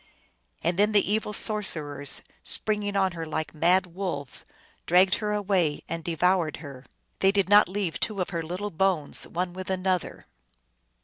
[0.63, 4.45] And then the evil sorcerers, springing on her like mad wolves,
[4.87, 6.87] dragged her away and devoured her.
[7.19, 10.25] They did not leave two of her little bones one with an other.